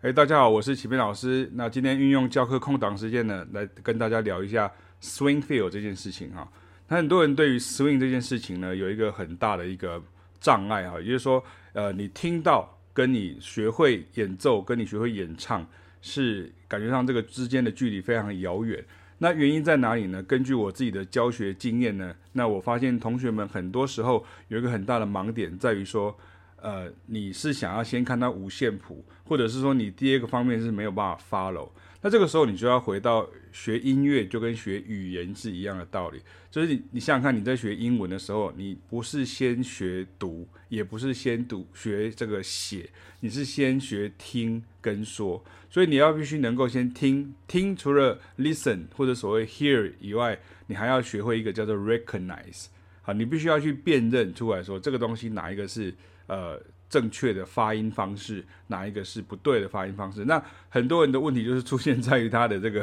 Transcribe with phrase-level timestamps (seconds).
[0.00, 1.50] 哎，大家好，我是启斌老师。
[1.54, 4.70] 那今天运用教课空档时间呢，来跟大家聊一下
[5.02, 6.48] swing feel 这件事情哈。
[6.86, 10.00] 那很多人对于 swing 这件事情呢，有一个很大的一个
[10.38, 11.42] 障碍哈，也就是说，
[11.72, 15.66] 呃，你听到跟你学会演奏，跟你学会演唱，
[16.00, 18.84] 是感觉上这个之间的距离非常遥远。
[19.18, 20.22] 那原因在哪里呢？
[20.22, 26.16] 根据我自己的教学经验呢，那我发现同学们很多时候有一个很大的盲点，在于说，
[26.60, 31.68] 呃，你是想要先看到五线谱，或者是说你第二个方面是没有办法 follow。
[32.00, 36.20] 那这个时候你就要回到学音乐，就跟学语言是一样的道理。
[36.50, 42.88] 就是你，你想想看，你在学英文的时候，你不是先学读，也不是先读学这个写，
[43.20, 45.44] 你是先学听跟说。
[45.68, 52.66] 所以你要必须能够先听听，除了 listen 或者所谓 hear 以外，你还要学会一个叫做 recognize。
[53.02, 55.92] 好，你必须要去辨认出来说这个东西哪一个是
[56.28, 56.60] 呃。
[56.90, 60.24] 正确的发音方式，哪一个是不对的发音方式？
[60.24, 62.82] 那很多人的问题就是出现在于他的这个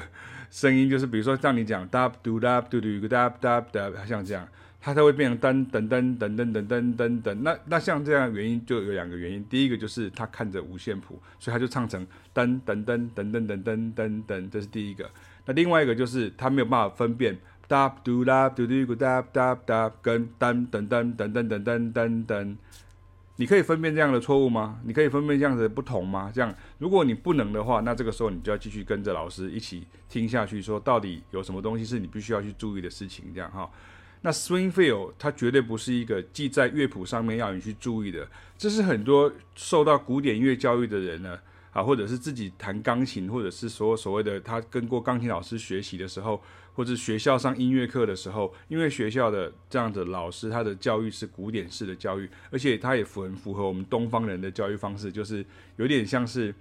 [0.52, 4.48] 声音，就是比如说像你讲 da do da do do da da da，像这样，
[4.80, 7.34] 它才会变成噔噔噔噔噔噔噔噔噔。
[7.42, 15.10] 那那像这样的原因就有两个原因，第一个就是他看着五线谱，所以他就唱成噔噔噔噔噔噔噔噔噔，这是第一个。
[15.48, 17.36] 那另外一个就是他没有办法分辨
[17.68, 22.56] da do da do do da da da 跟噔噔噔噔噔噔噔噔噔。
[23.38, 24.80] 你可以分辨这样的错误吗？
[24.86, 26.32] 你可以分辨这样子的不同吗？
[26.34, 33.70] 这样，如果你不能的话，那这个时候你就要继续跟着老师一起听下去，说到底有什么东西是你必须要去注意的事情，这样哈。
[34.22, 41.38] 那 swing feel 它绝对不是一个记在乐谱上面要你去注意的，这是很多受到古典音乐教育的人呢，
[41.74, 46.42] 啊，或者是自己弹钢琴，或者是说所谓的他跟过钢琴老师学习的时候。
[46.76, 55.44] 或者学校上音乐课的时候，因为学校的这样的老师，他的教育是古典式的教育，而且他也符很符合我们东方人的教育方式，就是
[55.78, 56.54] 有点像是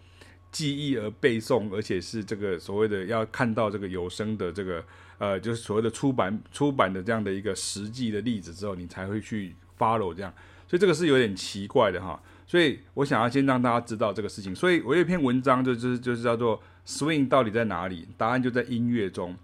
[0.53, 4.85] 记忆而背诵，而且是这个所谓的要看到这个有声的这个
[5.19, 10.33] 呃，就是所谓的出版出版的这样的一个实际的例子之后，你才会去 follow 这样，
[10.69, 12.23] 所以这个是有点奇怪的哈。
[12.47, 18.07] 所以我想要先让大家知道这个事情，所以我有一篇文章就就是就是叫做 Swing 到底在哪里？
[18.17, 19.35] 答案就在音乐中。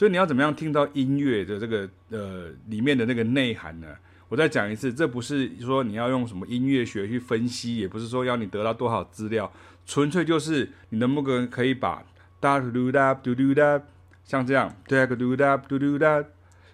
[0.00, 3.86] 所以你要怎么样听到音乐的这个呃里面的那个内涵呢？
[4.30, 9.52] 我再讲一次，这不是说你要用什么音乐学去分析，也不是说要你得到多少资料，
[9.84, 12.02] 纯粹就是你能不能可以把
[12.40, 13.82] 哒嘟哒嘟嘟哒
[14.24, 16.24] 像这样哒个嘟哒嘟嘟哒，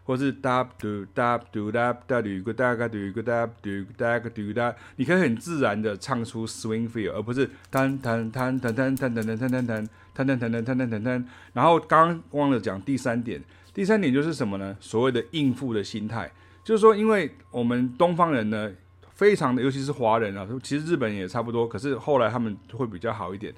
[0.06, 9.88] 或是哒嘟哒嘟哒哒嘟个哒个嘟个哒嘟哒个嘟哒，你可以很自然的唱出 swing feel，而不是弹弹弹弹弹弹弹弹弹弹弹。
[10.16, 13.38] 弹弹弹弹弹弹弹弹，然后刚刚忘了讲第三点，
[13.74, 14.74] 第三点就是什么呢？
[14.80, 16.32] 所谓的应付的心态，
[16.64, 18.72] 就是说，因为我们东方人呢，
[19.10, 23.52] 非常的，尤其是华人啊，其实日本也差不多，可是后来他们会比较好一点，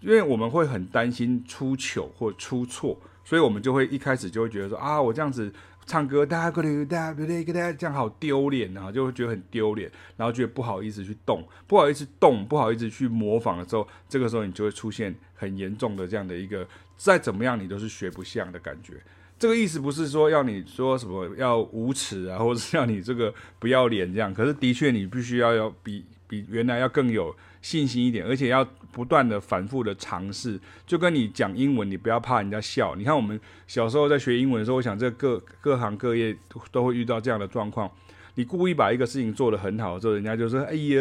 [0.00, 5.52] 因为我们会很担心出糗或出错，所以我们就会一开始就会觉得说啊，我这样子。
[5.90, 16.64] 唱歌，大家过来，大家过来，大家这样好丢脸啊，就会觉得很丢脸，然后觉得不好意思去动，不好意思动，不好意思去模仿的时候，这个时候你就会出现很严重的这样的一个，
[16.96, 19.02] 再怎么样你都是学不像的感觉。
[19.36, 32.94] 这个意思不是说要你说什么要无耻啊，或者是要你这个不要脸这样，可是的确你必须要要比比原来要更有信心一点，而且要不断的反复的尝试，就跟你讲英文，你不要怕人家笑。
[32.94, 36.36] 你看我们小时候在学英文的时候，我想这各各行各业
[36.70, 37.90] 都会遇到这样的状况。
[38.36, 41.00] 你故意把一个事情做得很好之后，人家就说：“哎呀，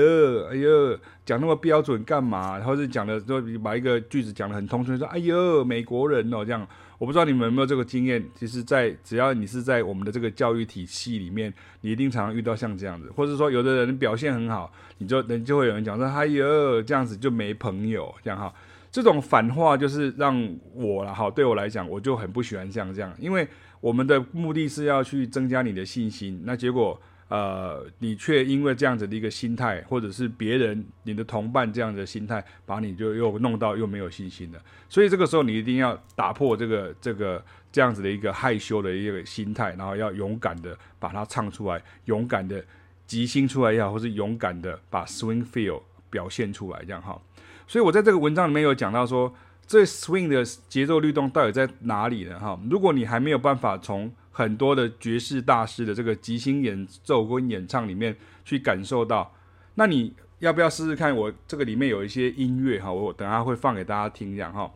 [0.51, 6.67] 哎呀，讲那么标准干嘛？”然后是讲的说把一个句子讲得很通顺，说：“哎呀，美国人哦，这样。”
[7.00, 11.52] 我不知道你们有没有这个经验，其实在，只要你是在我们的这个教育体系里面，
[11.82, 18.54] 你一定常常遇到像这样子，或者说有的人表现很好，你就人就会有人讲说，哎呦，这样子就没朋友，这样哈，
[18.92, 23.48] 这种反话就是让我了，哈，对我来讲，我就很不喜欢像这样，因为
[23.80, 27.02] 我们的目的是要去增加你的信心，那结果。
[27.29, 34.59] 呃，你却因为这样子的一个心态，或者是别人你的同伴这样子的心态，把你就又弄到又没有信心了。
[34.90, 42.66] 所以这个时候你一定要打破这个这个这样子的一个害羞的一个心态，然后要勇敢的把它唱出来，勇敢的
[43.05, 47.22] 即兴出来也好，或是勇敢的把 swing feel 表现出来，这样哈。
[47.67, 49.32] 所以我在这个文章里面有讲到说，
[49.67, 52.40] 这 swing 的节奏律动到底在哪里呢？
[52.40, 58.16] 哈，如果你还没有办法从很多的爵士大师的这个即兴演奏跟演唱里面
[58.46, 59.36] 去感受到，
[59.76, 61.14] 那你要不要试试看？
[61.14, 64.72] 我这个里面有一些音乐哈，我等下会放给大家听这样哈。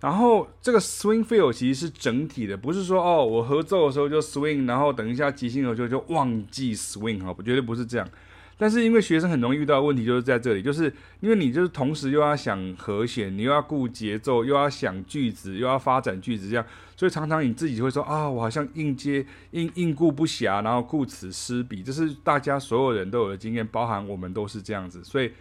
[0.00, 8.06] 然后这个 swing feel 其实是整体的，不是说哦我合奏的时候就 swing，然后等一下即兴的时候就忘记 swing 哈，绝对不是这样。
[8.56, 10.84] 但是因为学生很容易遇到的问题就是在这里，就是
[11.20, 16.64] 因为你就是同时又要想和弦，你又要顾节奏，又要想句子，又要发展句子，这样，
[16.96, 25.32] 所以常常你自己会说啊，我好像应接应应顾不暇，然后顾此失彼，这是大家所有人都有的经验，包含我们都是这样子，所以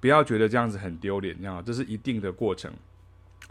[0.00, 2.72] 不要觉得这样子很丢脸，这样，这是一定的过程。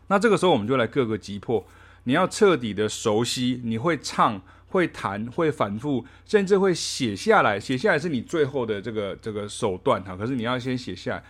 [0.08, 1.64] 那这个时候我们就来各个击破，
[2.06, 4.42] 你要彻底的熟悉，你会唱。
[4.72, 7.60] 会弹，会反复，甚至会写下来。
[7.60, 10.16] 写下来是你最后的这个这个手段哈。
[10.16, 11.24] 可是你要先写下来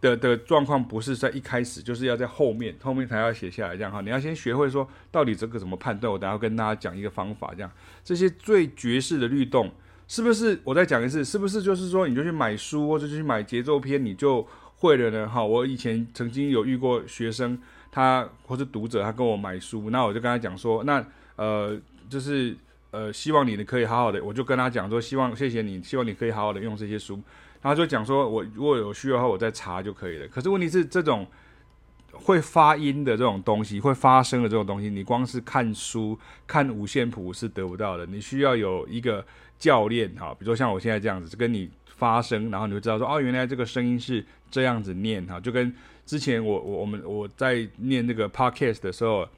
[0.00, 4.00] 的的状况，不是在一开始，就是要在后面，后面才要写下来这样哈。
[4.00, 6.12] 你要先学会说，到底这个怎么判断？
[6.12, 7.70] 我等下跟大家讲一个方法，这样
[8.04, 9.70] 这些最绝世的律动，
[10.08, 10.58] 是不是？
[10.64, 11.62] 我再讲一次，是不是？
[11.62, 14.46] 就是说，你就去买书，或者去买节奏片，你就
[14.76, 15.28] 会了呢？
[15.28, 17.58] 哈，我以前曾经有遇过学生，
[17.90, 21.04] 他或是读者，他跟我买书，那我就跟他讲说，那
[21.36, 21.80] 呃，
[22.10, 22.56] 就是。
[22.90, 27.20] 呃，希望你呢可以好好的，我就跟他讲说，希望谢谢你，希望你可以好好的用这些书。
[27.60, 30.28] 然后就讲说，我如果有需要的话，我再查就可以了。
[30.28, 31.26] 可是问题是，这种
[32.12, 38.06] 会发音的这种东西，会发声的这种东西，你光是看书看五线谱是得不到的。
[38.06, 39.22] 你需要有一个
[39.58, 45.74] 教练哈，比如说像我现在这样子，跟你发声，然后你就知道说，哦，原来这个声音是这样子念哈，就跟
[46.06, 49.28] 之前我我我们我在念那个 podcast 的时候，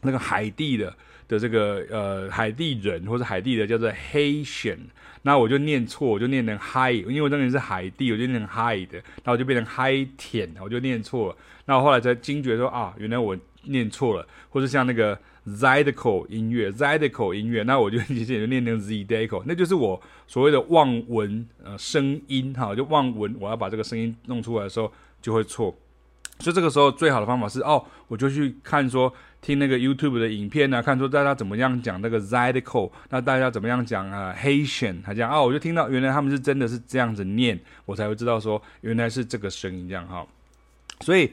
[0.00, 0.92] 那个海地的。
[1.28, 4.78] 的这个呃海地人或者海地的叫做 Haitian，
[5.22, 11.36] 那我就念错，我就念成 Hi，因为我当年是海地，我就念成 Hi 的，那我就变成 Haitian，我就念错了。
[11.66, 15.16] 那我后来才惊觉说啊，原来我念错了，或者像那个
[15.46, 25.76] Zydeco 音乐，Zydeco 音乐，那我就直接就念成 Zydeco，那就是我所谓的望文呃声音哈，就望文，我要把这个声音弄出来的时候就会错。
[26.40, 40.24] 所以这个时候最好的方法是哦，我就去看说听那个 YouTube 的影片啊，看说大家怎么样讲那个 Zydeco，那大家怎么样讲啊 Haitian，他讲啊，我就听到原来他们是真的是这样子念，我才会知道说原来是这个声音这样哈。
[41.00, 41.32] 所以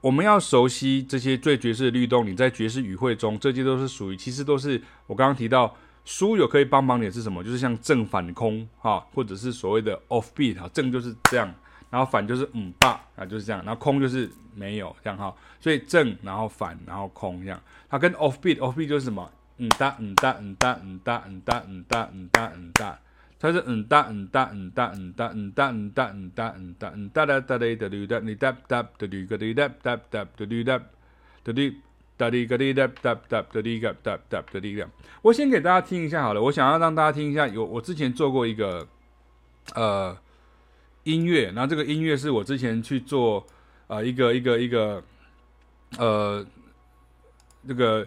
[0.00, 11.52] 我们要熟悉这些最爵士的律动，你在爵士语汇中，这些都是属于其实都是我刚刚提到书有可以帮忙点是什么，就是像正反空哈，或者是所谓的 off beat 哈，正就是这样。
[11.92, 13.62] 然后反就是嗯吧啊，就是这样。
[13.64, 17.60] 然后空就是没有这样哈，所以正然后反然后空这样。
[17.90, 19.28] 它跟 off beat off beat 就是什么？
[19.58, 22.98] 嗯哒嗯哒嗯哒嗯哒嗯哒嗯哒嗯哒嗯哒，
[23.38, 30.78] 它是嗯哒嗯哒嗯哒嗯哒嗯哒嗯哒嗯哒嗯哒嗯哒哒哒哩哒哩哒哩哒哒哒哩个哩哒哒哒哒哩哒
[31.44, 31.76] 哒哩
[32.16, 34.88] 哒哩个哩哒哒哒哒哩个哒哒哒哩个。
[35.20, 38.88] 我先给大家听一下好了，我想要让大家听一下，有我之前做过一个
[39.74, 40.16] 呃。
[41.04, 43.44] 音乐，然后这个音乐是我之前去做，
[43.88, 45.02] 呃，一个一个一个，
[45.98, 46.46] 呃，
[47.66, 48.06] 这个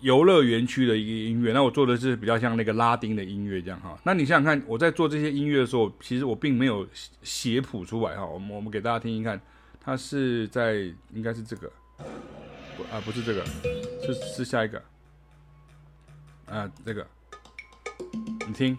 [0.00, 1.52] 游乐园区的一个音乐。
[1.52, 3.98] 那我做的是比较像那个拉丁的音乐这样哈。
[4.04, 6.86] 那你想想看，我在做这些音乐的时候，其实我并没有
[7.22, 8.24] 写谱出来哈。
[8.24, 9.40] 我们我们给大家听一看，
[9.80, 10.74] 它是在
[11.12, 11.70] 应该是这个，
[12.76, 13.44] 不啊不是这个，
[14.04, 14.80] 是是下一个，
[16.46, 17.04] 啊这个，
[18.46, 18.78] 你听。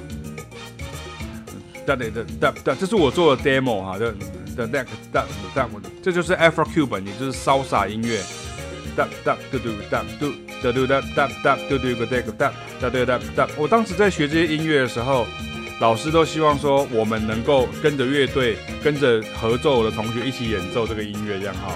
[1.95, 4.11] 哒哒哒哒，这是我做的 demo 哈，的
[4.55, 5.67] 的那个哒哒，
[6.01, 8.21] 这就是 Afro Cuban，也就是潇洒音乐。
[8.95, 10.31] 哒哒嘟嘟哒嘟
[10.61, 13.47] 哒嘟哒哒哒嘟嘟个这个哒哒哒哒哒。
[13.57, 15.25] 我当时在学这些音乐的时候，
[15.79, 21.73] 老师都希望说我们能够跟着乐队，跟着合奏的同学一起演奏这个音乐，这样哈。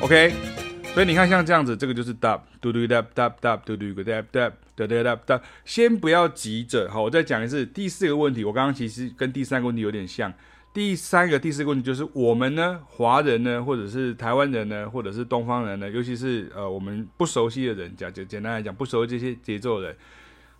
[0.00, 0.55] OK。
[0.96, 5.42] 所以你看，像这样子，这个就是 dub，嘟嘟 dub dub dub 嘟嘟个 dub dub dub dub dub。
[5.66, 7.66] 先不要急着，好，我再讲一次。
[7.66, 10.32] 第四个问题，我刚刚其实跟第三个问题有点像。
[10.72, 19.96] 第三个、第四个问题就是我们呢，华人呢，或者是台湾人呢，或者是东方人呢，尤其是呃我们不熟悉的人，讲简简单来讲，不熟悉这些节奏的人。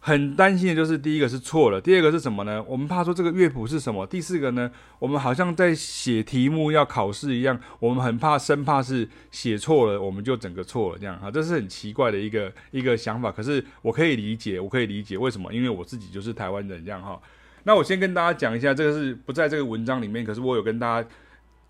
[0.06, 2.62] 很担心的就是第一个是错了，第二个是什么呢？
[2.68, 4.06] 我们怕说这个乐谱是什么？
[4.06, 4.70] 第四个呢？
[5.00, 13.32] 我们好像在写题目要考试一样，我们很怕，生怕是写错了，我们就整个错了这样哈，这是很奇怪的一个一个想法。
[13.32, 15.52] 可是我可以理解，我可以理解为什么？
[15.52, 17.20] 因为我自己就是台湾人这样哈。
[17.64, 21.08] 那我先跟大家讲一下，这个是不在这个文章里面，可是我有跟大家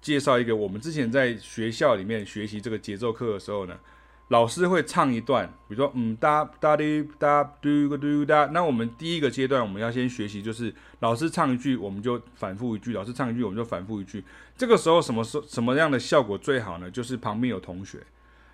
[0.02, 3.74] 介绍一个，我们之前在学校里面学习这个节奏课的时候呢，
[4.28, 14.24] 老师会唱一段，比如说嗯哒哒滴哒嘟个嘟哒，那我们第一个阶段我们要先学习，就是老师唱一句，我们就反复一句；老师唱一句，我们就反复一句。
[14.56, 16.90] 这个时候什么时什么样的效果最好呢？
[16.90, 18.00] 就是旁边有同学。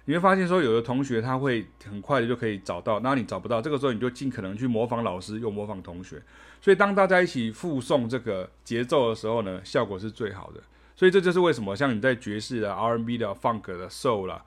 [0.04, 6.20] 你会发现说，有的同学他会很快的就可以找到，那你找不到，这个时候你就尽可能去模仿老师，又模仿同学。
[6.60, 10.60] 所以当大家一起复诵这个节奏的时候呢，效果是最好的。
[10.96, 14.44] 所以这就是为什么像你在爵士的、R&B 的、Funk 的、Soul 啦、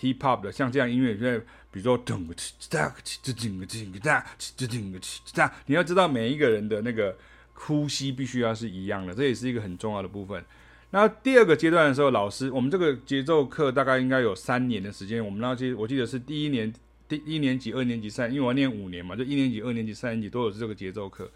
[0.00, 1.38] Hip Hop 的，像这样音乐，现在
[1.70, 7.16] 比如说噔个哧哒哧噔个哧哒哧噔个哧哒，你要知道每一个人的那个
[7.54, 10.44] 呼吸必须要是一样的，这也是一个很重要的部分。
[10.90, 15.24] 那第二个阶段的时候，老师，我们这个节奏课大概应该有三年的时间。
[15.24, 16.70] 我们那些，我记得是第一年，
[17.08, 21.30] 第一年级、二年级、三，因为我要念五年嘛，就一年级、二年级、三年级都有这个节奏课。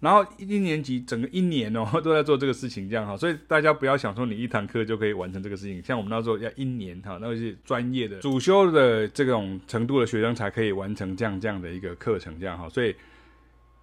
[0.00, 3.16] 然后一年级整个一年哦 都在做这个事情，这样哈。
[3.16, 12.68] 所以大家不要想说你一堂课就可以完成这个事情，像我们那时候要一年哈，那是专业的主修的这种程度的学生才可以完成这样这样的一个课程，这样哈。
[12.68, 12.94] 所以。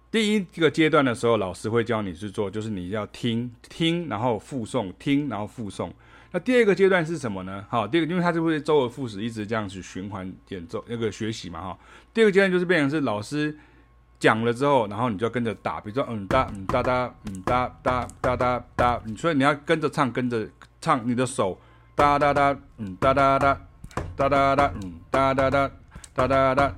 [0.08, 5.90] 第一个阶段的时候，老师会教你去做，就是你要听听，然后复诵，听然后复诵。
[6.30, 7.66] 那第二个阶段是什么呢？
[7.68, 11.78] 好，第二个，因为它就会周而复始，一直这样子循环演奏那个学习嘛，哈。
[12.14, 13.54] 第二个阶段就是变成是老师
[14.18, 20.46] 讲了之后，然后你就跟着打，比如说嗯哒嗯哒哒嗯哒哒哒哒哒，你所以你要跟着唱，跟着
[20.80, 21.58] 唱，你的手
[21.94, 23.60] 哒哒哒嗯哒哒哒
[24.16, 25.70] 哒哒哒嗯哒哒哒
[26.14, 26.74] 哒哒哒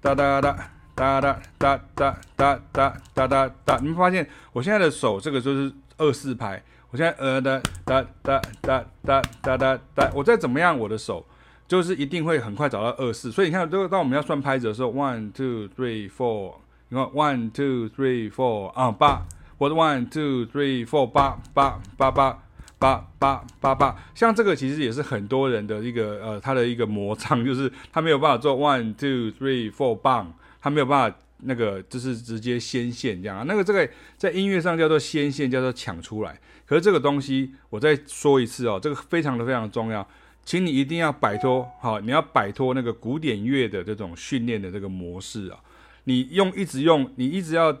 [0.00, 0.70] 哒哒哒。
[0.96, 11.24] 哒哒哒哒哒哒哒哒哒，你们发现我现在的手这个就是二四拍，我现在呃哒哒哒哒哒哒哒哒，我再怎么样，我的手
[11.66, 13.32] 就是一定会很快找到二四。
[13.32, 16.56] 所以你看，这个当我们要算拍子的时候，one two three four，
[16.90, 22.42] 你看，one two three four 啊、八，我的 one two three four 八八八八
[22.78, 31.16] 八八八八，像这个其实也是很多人的一个呃他的一个魔障， 就是他没有办法做 one two three four 棒，他没有办法。
[31.42, 36.38] 那个就是直接先线这样啊，那个这个在音乐上叫做先线，叫做抢出来。
[36.66, 40.06] 可是这个东西，我再说一次哦，这个非常的非常重要，
[40.44, 45.58] 请你一定要摆脱，好，你要摆脱那个古典乐的这种训练的这个模式啊。
[46.04, 47.72] 你用一直用，你一直要，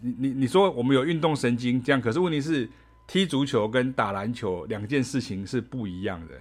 [0.00, 2.68] 你你你说我们有运动神经这样，可是问题是
[3.06, 6.34] 踢足球跟打篮球两件事情是不一样的。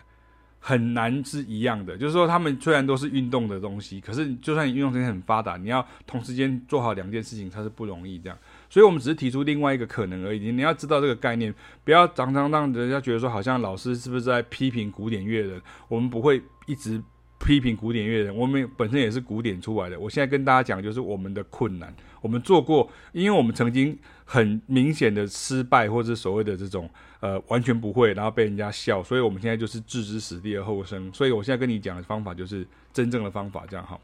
[0.64, 8.38] 很难是一样的，就是说，他们虽然都是运动的东西，可是就算你运动神经很发达，你要同时间做好两件事情，它是不容易这样。
[8.70, 10.52] 所以，我们只是提出另外一个可能而已。
[10.52, 11.52] 你要知道这个概念，
[11.84, 15.60] 不要常常让人家觉得说，好像老师是不是在批评古典乐人？
[15.88, 17.02] 我们不会一直
[17.46, 20.00] 批评古典乐人，我们本身也是古典出来的。
[20.00, 26.90] 我现在跟大家讲，就是我们的困难，我们做过，因为我们曾经很明显的失败，或者所谓的这种。
[27.22, 31.14] 呃，完全不会，然后被人家笑，所以我们现在就是置之死地而后生。
[31.14, 33.96] 所以我现在跟你讲的方法就是真正的方法，这样哈。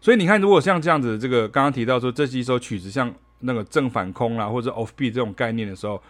[0.00, 6.02] 所以你看，如果像这样子，这个刚刚提到说这几首曲子，像那个正反空啦，或者 offbeat 这种概念的时候，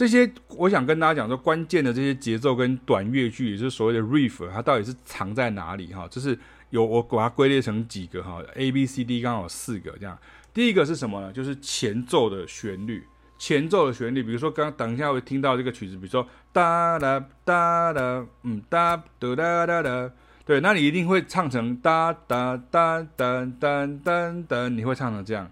[0.00, 6.08] 这些我想跟大家讲说，关键的这些节奏跟短乐句，也就是所谓的 riff，它到底是藏在哪里哈？
[6.08, 6.38] 就是
[6.70, 10.18] 有我把它归类成几个哈，A B C D 刚好四个这样。
[10.54, 11.30] 第一个是什么呢？
[11.30, 13.06] 就是前奏的旋律。
[13.38, 20.10] 前奏的旋律，比如说刚等一下会听到这个曲子，比如说哒哒哒哒，嗯哒哒哒哒哒，
[20.46, 25.50] 对，那你一定会唱成哒哒哒哒哒哒哒，你会唱成这样。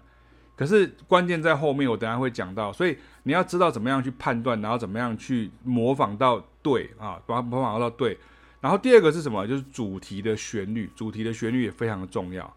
[0.59, 8.17] 可是关键在后面，我等下会讲到，所以你要知道怎么样去判断，然后怎么样去模仿到对啊，把模仿到对。
[8.59, 9.47] 然后第二个是什么？
[9.47, 12.53] 就是主题的旋律，主题的旋律也非常的重要。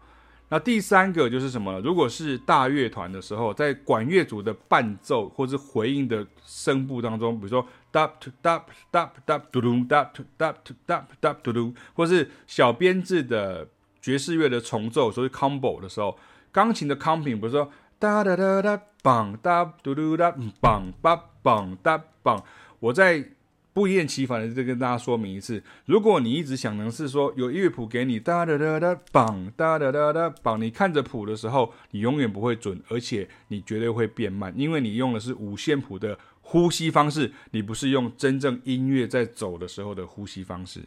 [0.49, 1.79] 那第三个就是什么？
[1.79, 10.53] 如果是大乐团的时候，在管乐组的伴奏或是回应的声部当中，比如说哒哒哒哒哒嘟嘟哒哒
[10.85, 13.65] 哒哒嘟嘟，或是小编制的
[14.01, 16.17] 爵士乐的重奏，所谓 combo 的时候，
[16.51, 17.71] 钢琴的 comping，比如说
[18.03, 20.29] 哒哒哒哒梆哒嘟嘟哒
[20.61, 22.43] 梆梆梆哒梆，
[22.81, 23.29] 我在。
[23.71, 40.81] 不厌其烦的再跟大家说明一次，如果你一直想的是说有乐谱给你哒哒哒哒梆哒哒哒哒梆，你看着谱的时候，你永远不会准，而且你绝对会变慢，因为你用的是五线谱的呼吸方式，你不是用真正音乐在走的时候的呼吸方式，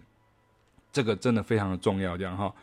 [0.93, 2.55] 这个真的非常的重要，这样哈。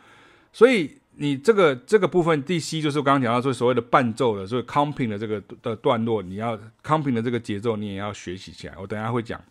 [0.54, 8.74] 所以你这个这个部分第 C 就是我刚刚讲到说所谓的伴奏的，所以 comping 的这个的段落，你要 comping 的这个节奏，你也要学习起来。
[8.78, 9.42] 我等下会讲。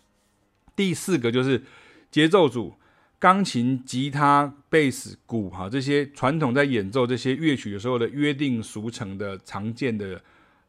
[0.74, 1.62] 第四个就是
[2.10, 2.74] 节奏组，
[3.18, 10.18] 钢琴、吉他、贝斯、鼓，哈，这些传统在演奏这些乐曲的时候的约定俗成的常见的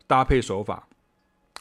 [0.05, 0.85] 搭配手法，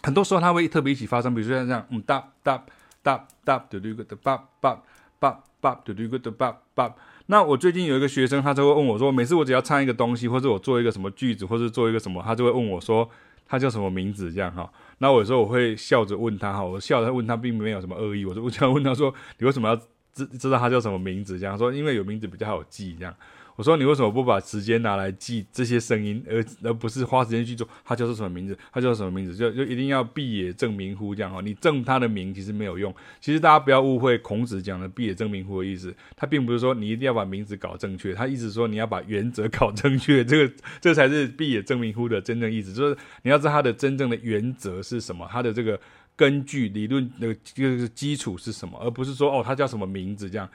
[0.03, 2.65] 很多时候它会特别一起发生，比如说像这样，嗯哒哒
[3.05, 4.83] 哒哒嘟嘟个的哒哒
[5.21, 6.93] 哒哒嘟嘟个的哒哒。
[7.27, 13.09] 那我最近有一个学生，他就会问我说，每次我只要唱一个东西，或者我做一个什么句子，或者做一个什么，他就会问我说，
[13.47, 14.33] 他叫什么名字？
[14.33, 14.71] 这样哈。
[14.99, 19.77] 那我有时候我会笑着问他哈，我笑着问他，并没有什么恶意，我就这样问他说，你为什么要
[20.13, 21.39] 知知道他叫什么名字？
[21.39, 23.15] 这样说，因为有名字比较好记，这样。
[23.57, 27.69] 我说你为什么不把时间拿来记这些声音，而而不是花时间去做？
[27.85, 28.59] 他叫做什么名字？
[28.73, 29.37] 他叫什么名字？
[29.37, 31.41] 就就一定要毕野正名乎这样哈？
[31.41, 32.93] 你正他的名其实没有用。
[33.21, 45.81] 其实大家不要误会孔子讲的毕野正名乎的意思，他并不是说你一定要把名字搞正确，他意思说你要把原则搞正确，这个这才是毕野正名乎的真正意思，就是你要知道他的真正的原则是什么，他的这个
[46.17, 50.49] 根据理论的这个基础是什么，而不是说哦他叫什么名字这样。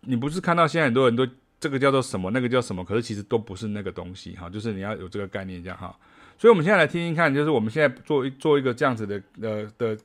[0.00, 1.26] 你不是看到现在很多人都。
[1.58, 2.30] 这个叫做什么？
[2.30, 2.84] 那个叫什么？
[2.84, 5.96] 可是其实都不是那个东西哈，就是你要有这个概念这样哈。
[6.38, 9.96] 所以，我们现在来听听看，就是我们现在做一做一个这样子的呃的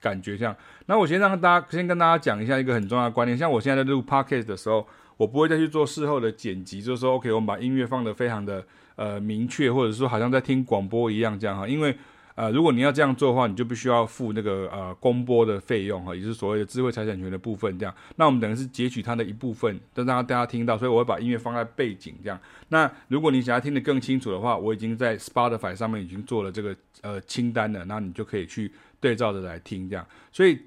[0.00, 0.56] 感觉，这样。
[0.86, 4.86] 那我先让大家先跟大家讲一下一个很重要的观念，像我现在在录 podcast 的时候，
[5.16, 8.64] 我不会再去做事后的剪辑，就是说，OK，我们把音乐放得非常的
[8.96, 11.96] 呃明确，或者说好像在听广播一样这样哈，因为。
[12.40, 17.94] 呃，如果你要这样做的话，你就必须要付那个呃公播的费用哈，也是所谓的智慧财产权的部分这样。
[18.16, 22.40] 那我们等于是截取它的一部分，都让大家听到，所以我会把音乐放在背景这样。
[22.70, 30.06] 那如果你想要听得更清楚的话，我已经在 Spotify 上面已经做了这个呃清单了，那你就可以去对照着来听这样。
[30.32, 30.58] 所以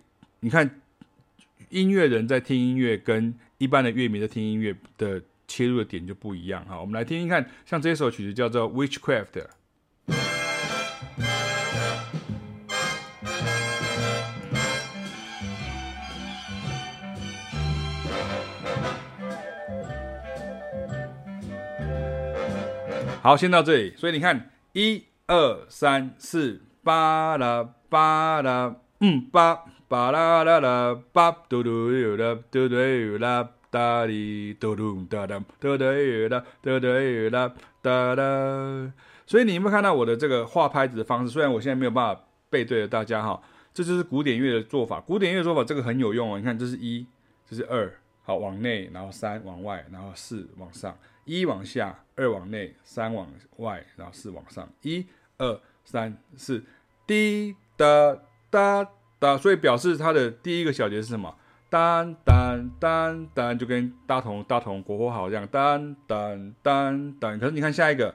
[0.41, 0.79] 你看，
[1.71, 6.79] 音乐人在听音乐跟一般的乐迷在听音乐的切入的点就不一样哈。
[6.79, 9.47] 我们来听听看，像这首曲子叫做 Witchcraft。
[23.23, 23.93] 好，先到这里。
[23.95, 35.85] 所以你看，一二三四，巴拉巴拉，嗯，巴巴拉拉拉，巴嘟嘟啦嘟嘟嘟啦，哒哩嘟嘟哒哒，嘟嘟
[36.27, 36.87] 啦，嘟嘟
[37.31, 38.91] 啦，哒啦。
[39.25, 41.31] 所以你有没有看到我的这个画拍子的方式？
[41.31, 43.41] 虽然我现在没有办法背对着大家哈，
[43.73, 44.99] 这就是古典乐的做法。
[44.99, 46.37] 古典乐做法这个很有用哦。
[46.37, 47.07] 你看，这是一，
[47.49, 47.89] 这是二，
[48.23, 50.97] 好，往内，然后三往外，然后四往上。
[51.25, 54.67] 一往下，二往内，三往外，然后四往上。
[54.81, 55.05] 一、
[55.37, 56.63] 二、三、四，
[57.05, 58.17] 滴答
[58.49, 61.33] 答答，所以表示它的第一个小节是什么？
[61.69, 65.47] 当当当当，就跟大同大同国货好这样。
[65.47, 68.13] 当当当当，可是你看下一个，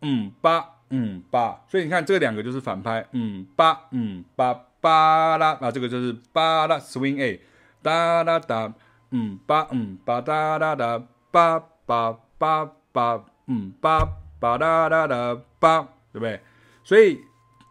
[0.00, 7.40] 嗯八嗯八，所以你看这两个就是反拍，嗯八嗯八八啦，啊这个就是八啦 swing A，
[7.82, 8.72] 哒哒哒，
[9.10, 12.20] 嗯八嗯八哒哒哒八八。
[12.38, 13.98] 八八嗯八
[14.38, 16.38] 八哒哒哒八，对不对？
[16.84, 17.18] 所以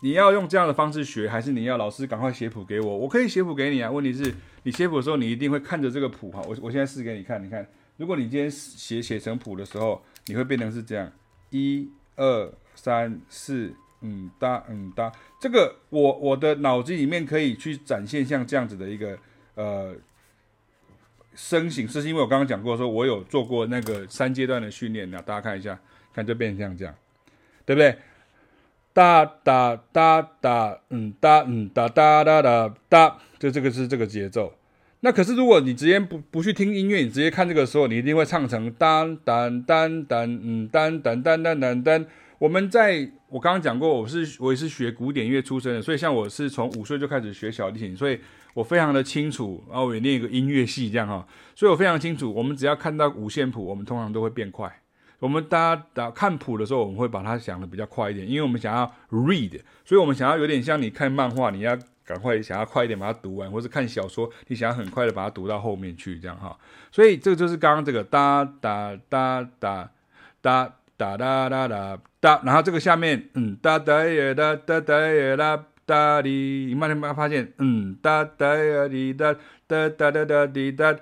[0.02, 2.98] 你要用这样的方式学，还是你要老师赶快写谱给我？
[2.98, 3.90] 我可以写谱给你啊。
[3.90, 6.42] 问题是你写谱的时候，你一定会看着这个谱哈。
[6.50, 11.10] 我我现在试给你看，你看，如果你今天写写成谱的时候，你会变成是这样：
[11.52, 15.10] 一二三四嗯哒嗯哒。
[15.40, 19.18] 这个我我的脑子里面可以去展现像这样子的一个
[19.56, 19.96] 呃。
[21.38, 25.80] 声型，是因为我刚刚讲过，说我有做过那个三阶段的训练，那大家看一下，
[26.12, 26.96] 看就变成这样，这样，
[27.64, 27.96] 对不对？
[28.92, 34.52] 哒哒哒哒，嗯哒嗯哒哒哒哒哒，就这个是这个节奏。
[35.02, 42.06] 那可是如果你直接不不去听音乐，你直接看这个时候，你一定会唱成当当当当，嗯当当当当当当。
[42.40, 48.20] 我们在我刚刚讲过，我是我也是学古典乐出身的，所以像我是从五岁就开始学小提琴，所以。
[48.58, 54.82] 我非常的清楚，然后我也念一个音乐系这样哈，所以我非常清楚，我们只要看到五线谱，我们通常都会变快。
[55.20, 66.58] 我们大家打看谱的时候，我们会把它想的比较快一点，因为我们想要 read，所以我们想要有点像你看漫画，你要赶快想要快一点把它读完，或是看小说，你想要很快的把它读到后面去这样哈。
[66.92, 69.88] 所以这个就是刚刚这个哒哒哒哒
[70.42, 75.64] 哒哒哒哒哒哒，然后这个下面嗯哒哒耶哒哒哒耶哒。
[75.88, 79.34] 哒哩，你慢点把它发现，嗯，哒哒呀哩哒，
[79.66, 80.94] 哒哒哒哒哩哒，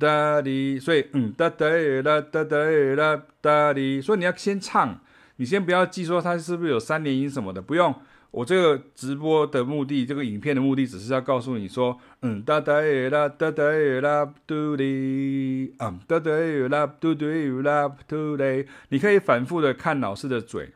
[0.00, 4.98] 哒哩，所以嗯，哒哒呀哒，哒哒呀哒，哒哩，所以你要先唱，
[5.36, 7.94] 你先不要记说它是不是有三连音什么的，不用。
[8.30, 13.62] 我这个直播的目的，这个影片的目的，只是要告诉你说，嗯，哒哒啦，哒哒
[14.00, 16.30] 啦，嘟哩，嗯，哒哒
[16.70, 17.26] 啦，嘟嘟
[17.60, 20.70] 啦，嘟哩，你可以反复的看老师的嘴，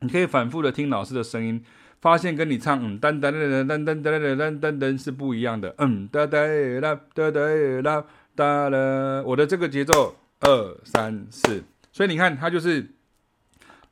[0.00, 1.62] 你可以反复的听老师的声音。
[2.00, 6.38] 发现跟你唱嗯噔噔噔噔噔噔噔噔噔噔是不一样的，嗯哒哒
[6.80, 7.40] 啦哒哒
[7.82, 12.86] 啦哒啦，我的这个节奏二三四，所以你看它就是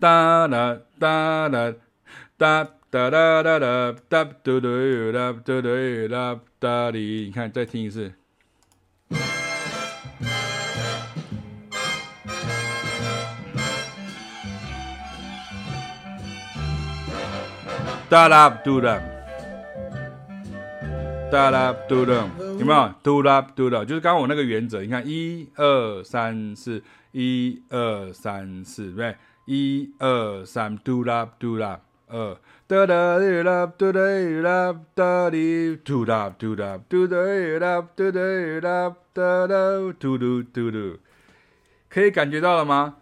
[0.00, 1.74] 哒啦哒啦
[2.38, 4.24] 哒哒哒哒哒哒哒哒哒
[4.62, 8.12] 哒哒哒哒哩，你看，再听一次。
[18.10, 18.98] 哒啦嘟啦，
[21.30, 22.26] 哒啦嘟啦，
[22.58, 22.94] 有没有？
[23.02, 24.80] 嘟啦嘟啦，就是刚刚我那个原则。
[24.80, 29.16] 你看，一二三四，一二三四，对不对？
[29.44, 32.34] 一二三，嘟啦嘟啦，二。
[32.66, 38.20] 哒哒哩啦，哒哒啦，哒哩，嘟啦嘟啦，嘟哒啦，嘟哒
[38.62, 40.96] 啦，哒啦，嘟嘟嘟嘟，
[41.90, 42.96] 可以感觉到了吗？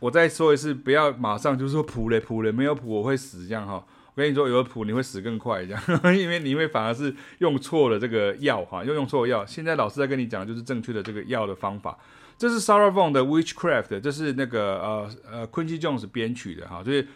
[0.00, 3.84] 我再说一次，不要马上就说谱了谱了，没有谱我会死这样哈。
[4.14, 5.82] 我跟你说，有了谱你会死更快这样，
[6.16, 9.44] 因为你会反而是用错了这个药哈，又用错药。
[9.44, 11.98] 现在老师在跟你讲的就是正确的这个药的方法。
[12.38, 17.06] 这是 Sarah Vaughan 的 Witchcraft，这是那个呃呃 Quincy Jones 编曲的哈，所以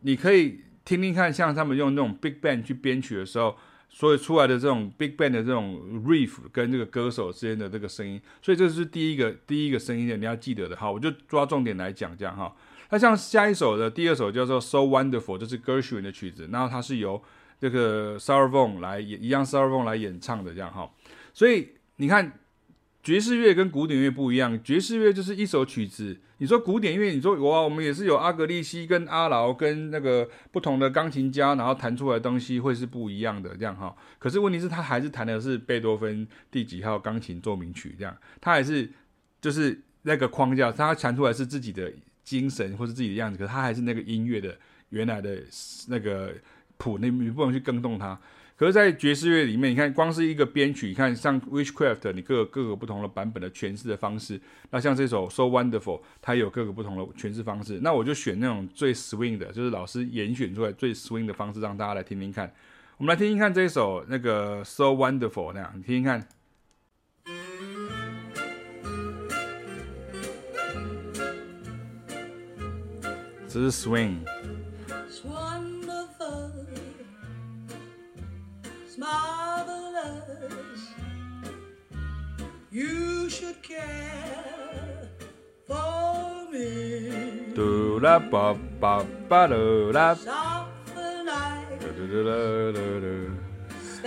[0.00, 0.60] 你可以。
[0.84, 3.56] 听听看，像他们用那种 big band 去编曲的时候，
[3.88, 10.74] 所以出来的这种 big band 的这种 riff 跟这个歌手之间的这个声音，所以这是第一个第一个声音的，你要记得的。
[10.74, 12.52] 好，我就抓重点来讲这样哈。
[12.92, 17.20] 那像下一首的第二首叫做 So Wonderful，这是 Gershwin 的曲子，然后它是由
[17.60, 20.88] 这个 Sarah Vaughan 来演，一样 Sarah Vaughan 来演唱的这样哈。
[21.34, 22.38] 所以你看。
[23.04, 26.20] 爵士乐跟古典乐不一样，爵士乐就是一首曲子。
[26.38, 33.92] 你说古典乐，你说哇，我们也是有阿格利西跟阿劳跟那个不同的钢琴家，然后弹出来的东西会是不一样的这样哈。
[34.20, 38.88] 可是问题是，他还是弹的是贝多芬第几号钢琴奏鸣曲这样，他还是
[39.40, 44.56] 就是那个框架，他弹出来是自己的精神或是自己的样子，可是他还是那个音乐的
[44.90, 45.38] 原来的
[45.88, 46.34] 那个
[46.76, 48.18] 谱，你你不能去更动它。
[48.54, 54.40] 可是，在爵士乐里面，你看，光是一个编曲，你看像 Witchcraft，你各个各个不同的版本的诠释的方式。
[54.70, 57.80] 那像这首 So Wonderful，它有各个不同的诠释方式。
[57.82, 62.52] 那我就选那种最 swing 的，就是老师严选出来最 swing 的方式，让大家来听听看。
[62.98, 66.24] 我们来听听看这首那个 So Wonderful 那样，你听听看。
[73.52, 74.16] 这是 swing。
[87.54, 89.56] 嘟啦吧吧吧啦
[89.92, 90.16] 啦，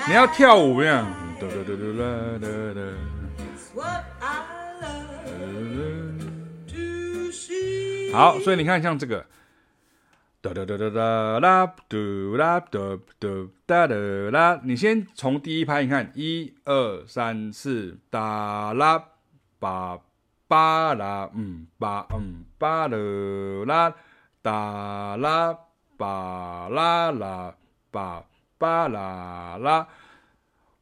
[0.08, 1.06] 你要跳舞呀，
[1.40, 2.08] 嘟嘟嘟嘟啦
[2.42, 2.82] 啦啦。
[8.12, 9.24] 好，所以你看像这个，
[10.46, 14.62] 哒哒哒哒哒啦，嘟啦嘟嘟哒哒啦。
[14.64, 19.04] 你先从第一拍，你看一二三四，哒啦
[19.58, 20.00] 吧。
[20.48, 22.96] 巴啦嗯巴嗯巴啦
[23.66, 23.96] 啦
[24.44, 25.58] 哒啦
[25.98, 27.56] 巴啦啦
[27.90, 28.24] 巴
[28.60, 29.88] 巴啦啦。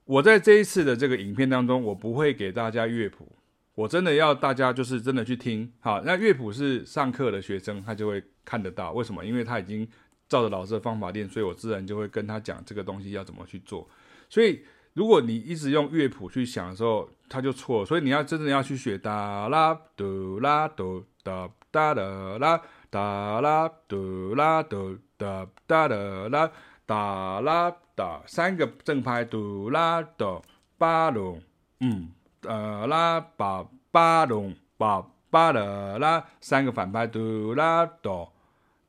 [0.04, 3.32] 我在这一次的这个影片当中，我不会给大家乐谱，
[3.76, 5.72] 我真的要大家就是真的去听。
[5.80, 9.26] 好，那乐谱是上课的学生他就会看得到，为什么？
[9.26, 9.88] 因为他已经
[10.28, 13.90] 照着老师的方法练，所以我自然就会跟他讲这个东西要怎么去做。
[14.30, 14.64] 所以。
[14.96, 17.86] 如果你一直用乐谱去想的时候，他就错了。
[17.88, 26.52] 所以你要真的要去学哒啦嘟啦嘟哒哒的啦哒啦嘟啦嘟哒哒的啦
[26.86, 30.40] 哒啦哒三个正拍嘟啦哆
[30.78, 31.42] 巴隆
[31.80, 32.12] 嗯
[32.44, 38.32] 呃啦巴巴隆巴巴的啦三个反拍嘟啦哆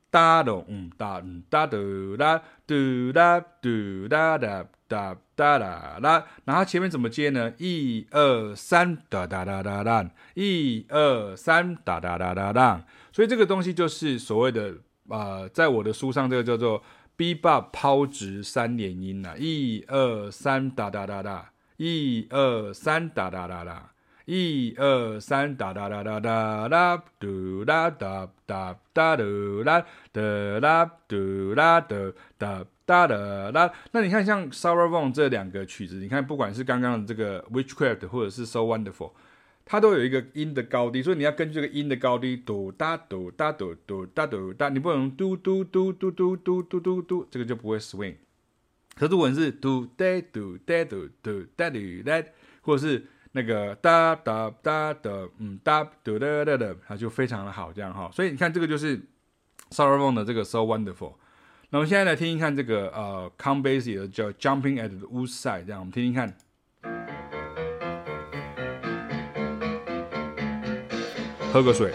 [0.09, 2.75] 哒隆嗯哒嗯哒嘟啦嘟
[3.13, 3.69] 啦嘟
[4.09, 4.65] 啦哒。
[4.87, 7.51] 哒哒啦啦，然后前面怎么接呢？
[7.57, 12.85] 一二三，哒哒哒哒哒，一二三，哒哒哒哒哒。
[13.11, 14.75] 所以这个东西就是所谓的
[15.09, 16.83] 呃，在我的书上这个叫做
[17.17, 23.91] bebop 抛掷三连音呐，一二三，哒哒哒哒，一二三，哒哒哒哒。
[24.25, 30.21] 一二三，哒哒哒哒哒哒，嘟啦哒哒哒嘟啦，哒
[30.59, 31.95] 啦嘟啦哒
[32.39, 33.71] 哒哒哒啦。
[33.91, 39.11] 那你看，像 Sour Vaughn 这两个曲子，你看，不管是刚刚的这个 Witchcraft 或者是 So Wonderful，
[39.63, 48.15] 它都有一个音的高低，所以你要根据这个音的高低，嘟哒嘟哒嘟嘟哒嘟哒，你不能嘟嘟嘟嘟嘟嘟嘟嘟嘟，这个就不会 swing。
[48.95, 52.23] 可是如果是嘟哒嘟哒嘟嘟哒嘟哒，
[52.61, 58.09] 或者是那个哒哒哒的，嗯哒嘟哒哒的，它就非常的好，这样哈。
[58.13, 58.97] 所以你看，这个就是
[59.69, 61.15] Sarah Vaughan 的这个 So Wonderful。
[61.71, 66.33] 那我们现在来听听看这个呃 Count Basie 的叫 Jumping at the Woodside，这样我们听听看。
[71.51, 71.93] 喝个水。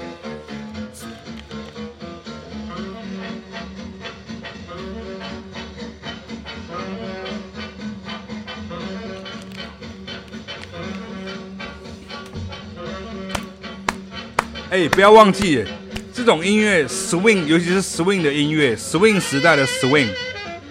[14.71, 15.65] 哎，不要忘记，
[16.13, 20.07] 这种音乐 swing，尤其是 swing 的音乐，swing 时代的 swing，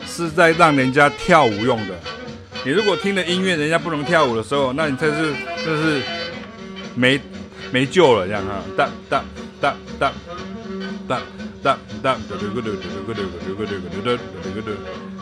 [0.05, 1.99] 是在让人家跳舞用的。
[2.63, 5.35] 你如果听的音乐人家不能跳舞的时候，那你这是
[5.65, 6.01] 这是
[6.95, 7.19] 没
[7.73, 8.63] 没救了，这样哈。
[8.77, 9.25] 哒哒
[9.59, 10.13] 哒哒
[11.05, 11.21] 哒
[11.61, 12.17] 哒哒，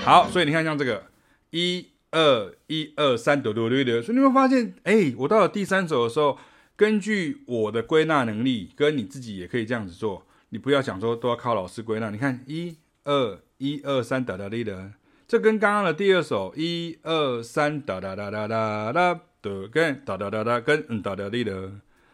[0.05, 1.01] 好，所以你看像这个
[1.49, 6.37] 一二一二三，嘟嘟嘟嘟，所以你会发现，哎，我到了第三首的时候。
[6.77, 10.27] 根据我的归纳能力，跟你自己也可以这样子做。
[10.49, 12.11] 你不要想说都要靠老师归纳。
[12.11, 14.93] 你看，一二一二三哒哒哩的，
[15.27, 21.71] 这跟刚刚的第二首一二三哒哒哒哒哒哒的跟哒哒哒哒跟嗯哒哒哩的，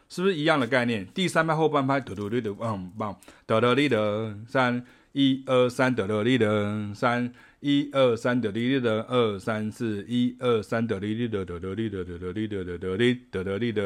[0.07, 1.05] 是不是一样的概念？
[1.13, 7.33] 第三拍后半拍嘟嘟哩的，嗯棒哒哒哩的三一二三哒哒哩的三。
[7.63, 13.81] 一二三得哩哩的二三四一二三得哩哩的得得哩的得得哩的得得哩得得哩的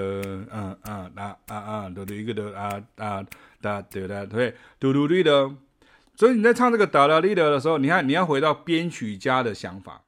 [0.52, 3.24] 嗯嗯啊啊啊得得一个得啊啊
[3.62, 5.56] 哒得哒对嘟嘟哩的，
[6.16, 10.02] 所以你在唱这个哒哒哩的的时候，你看你要回到编曲家的想法，